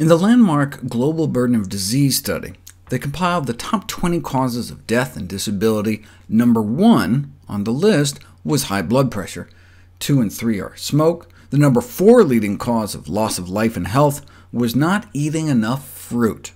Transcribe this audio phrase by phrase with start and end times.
[0.00, 2.54] In the landmark Global Burden of Disease study,
[2.88, 6.02] they compiled the top 20 causes of death and disability.
[6.26, 9.46] Number one on the list was high blood pressure.
[9.98, 11.28] Two and three are smoke.
[11.50, 14.24] The number four leading cause of loss of life and health
[14.54, 16.52] was not eating enough fruit.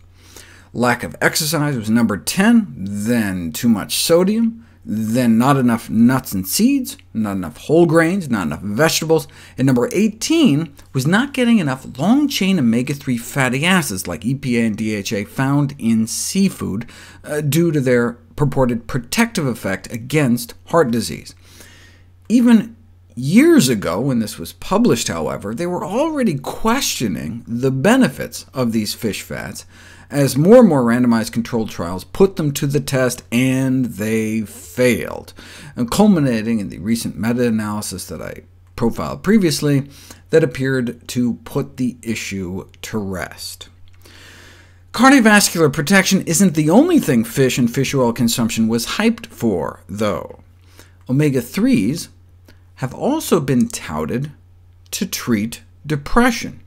[0.73, 6.47] Lack of exercise was number 10, then too much sodium, then not enough nuts and
[6.47, 11.99] seeds, not enough whole grains, not enough vegetables, and number 18 was not getting enough
[11.99, 16.89] long-chain omega-3 fatty acids like EPA and DHA found in seafood
[17.25, 21.35] uh, due to their purported protective effect against heart disease.
[22.29, 22.77] Even
[23.15, 28.95] years ago, when this was published, however, they were already questioning the benefits of these
[28.95, 29.67] fish fats,
[30.11, 35.33] as more and more randomized controlled trials put them to the test, and they failed,
[35.77, 38.43] and culminating in the recent meta-analysis that I
[38.77, 39.89] profiled previously
[40.31, 43.69] that appeared to put the issue to rest.
[44.93, 50.41] Cardiovascular protection isn't the only thing fish and fish oil consumption was hyped for, though.
[51.09, 52.09] Omega-3s
[52.77, 54.33] have also been touted
[54.91, 56.61] to treat depression.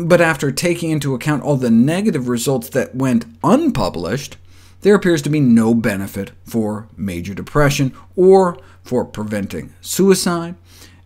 [0.00, 4.36] But after taking into account all the negative results that went unpublished,
[4.80, 10.54] there appears to be no benefit for major depression or for preventing suicide,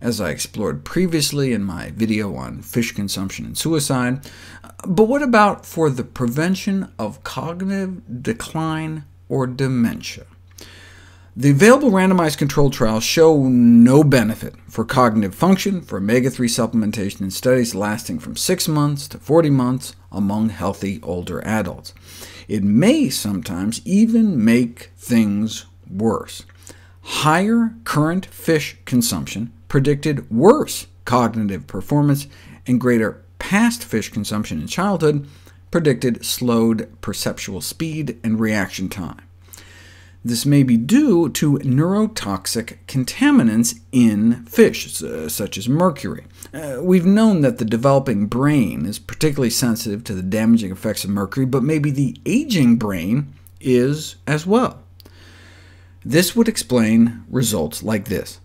[0.00, 4.20] as I explored previously in my video on fish consumption and suicide.
[4.86, 10.24] But what about for the prevention of cognitive decline or dementia?
[11.36, 17.30] The available randomized controlled trials show no benefit for cognitive function for omega-3 supplementation in
[17.30, 21.94] studies lasting from 6 months to 40 months among healthy older adults.
[22.48, 26.44] It may sometimes even make things worse.
[27.02, 32.28] Higher current fish consumption predicted worse cognitive performance,
[32.68, 35.26] and greater past fish consumption in childhood
[35.70, 39.20] predicted slowed perceptual speed and reaction time.
[40.22, 44.92] This may be due to neurotoxic contaminants in fish,
[45.28, 46.24] such as mercury.
[46.52, 51.10] Uh, we've known that the developing brain is particularly sensitive to the damaging effects of
[51.10, 54.82] mercury, but maybe the aging brain is as well.
[56.04, 58.40] This would explain results like this,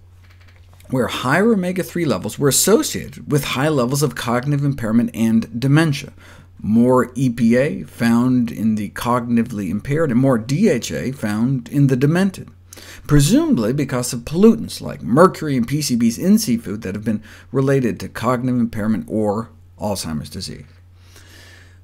[0.89, 6.13] where higher omega-3 levels were associated with high levels of cognitive impairment and dementia,
[6.59, 12.49] more EPA found in the cognitively impaired, and more DHA found in the demented,
[13.07, 18.09] presumably because of pollutants like mercury and PCBs in seafood that have been related to
[18.09, 19.49] cognitive impairment or
[19.79, 20.65] Alzheimer's disease.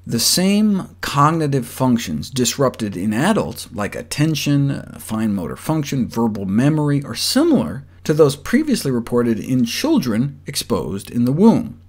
[0.08, 7.14] The same cognitive functions disrupted in adults, like attention, fine motor function, verbal memory, are
[7.14, 11.81] similar to those previously reported in children exposed in the womb.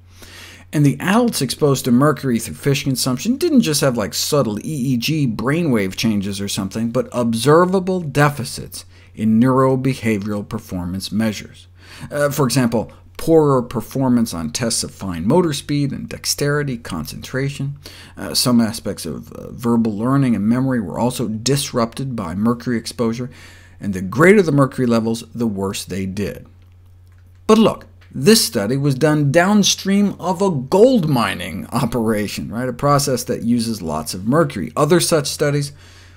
[0.73, 5.37] And the adults exposed to mercury through fish consumption didn't just have like subtle EEG
[5.37, 11.67] brainwave changes or something, but observable deficits in neurobehavioral performance measures.
[12.11, 17.79] Uh, for example, poorer performance on tests of fine motor speed and dexterity, concentration.
[18.17, 23.31] Uh, some aspects of uh, verbal learning and memory were also disrupted by mercury exposure,
[23.79, 26.47] and the greater the mercury levels, the worse they did.
[27.47, 32.69] But look, this study was done downstream of a gold mining operation, right?
[32.69, 34.73] a process that uses lots of mercury.
[34.77, 35.73] Other such studies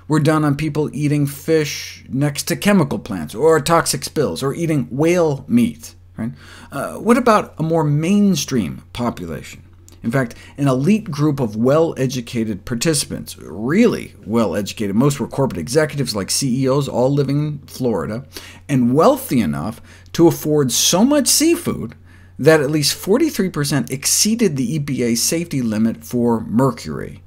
[0.08, 4.88] were done on people eating fish next to chemical plants, or toxic spills, or eating
[4.92, 5.96] whale meat.
[6.18, 6.32] Right?
[6.72, 9.65] Uh, what about a more mainstream population?
[10.06, 16.30] In fact, an elite group of well-educated participants, really well-educated, most were corporate executives like
[16.30, 18.24] CEOs, all living in Florida,
[18.70, 19.82] and wealthy enough
[20.14, 21.96] to afford so much seafood
[22.38, 27.24] that at least 43% exceeded the EPA safety limit for mercury,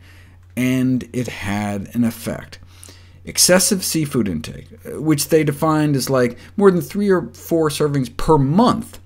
[0.56, 2.60] and it had an effect.
[3.24, 8.38] Excessive seafood intake, which they defined as like more than three or four servings per
[8.38, 9.00] month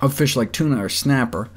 [0.00, 1.50] of fish like tuna or snapper,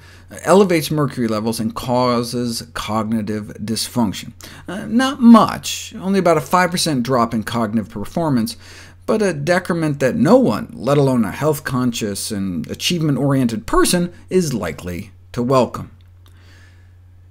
[0.44, 4.34] elevates mercury levels and causes cognitive dysfunction.
[4.68, 8.56] Uh, not much, only about a 5% drop in cognitive performance,
[9.06, 15.12] but a decrement that no one, let alone a health-conscious and achievement-oriented person, is likely
[15.31, 15.90] to welcome.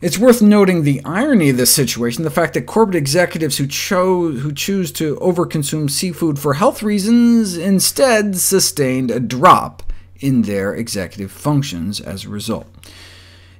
[0.00, 4.42] It's worth noting the irony of this situation, the fact that corporate executives who, chose,
[4.42, 9.82] who choose to overconsume seafood for health reasons instead sustained a drop
[10.20, 12.66] in their executive functions as a result.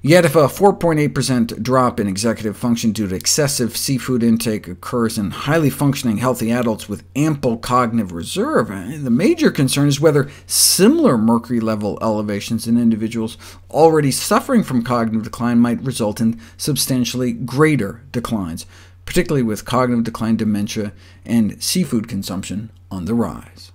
[0.01, 5.33] Yet if a 4.8% drop in executive function due to excessive seafood intake occurs in
[5.33, 11.19] highly functioning healthy adults with ample cognitive reserve, eh, the major concern is whether similar
[11.19, 13.37] mercury level elevations in individuals
[13.73, 18.67] already suffering from cognitive decline might result in substantially greater declines,
[19.05, 20.93] particularly with cognitive decline, dementia,
[21.25, 23.73] and seafood consumption on the rise.